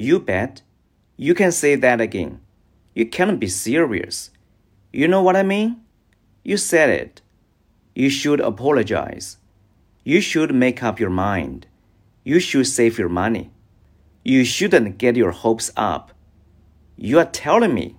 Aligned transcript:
You 0.00 0.18
bet. 0.18 0.62
You 1.18 1.34
can 1.34 1.52
say 1.52 1.74
that 1.74 2.00
again. 2.00 2.40
You 2.94 3.04
cannot 3.04 3.38
be 3.38 3.48
serious. 3.48 4.30
You 4.94 5.06
know 5.06 5.20
what 5.20 5.36
I 5.36 5.42
mean? 5.42 5.82
You 6.42 6.56
said 6.56 6.88
it. 6.88 7.20
You 7.94 8.08
should 8.08 8.40
apologize. 8.40 9.36
You 10.02 10.22
should 10.22 10.54
make 10.54 10.82
up 10.82 10.98
your 10.98 11.10
mind. 11.10 11.66
You 12.24 12.40
should 12.40 12.66
save 12.66 12.98
your 12.98 13.10
money. 13.10 13.50
You 14.24 14.42
shouldn't 14.42 14.96
get 14.96 15.16
your 15.16 15.32
hopes 15.32 15.70
up. 15.76 16.12
You 16.96 17.18
are 17.18 17.26
telling 17.26 17.74
me 17.74 17.96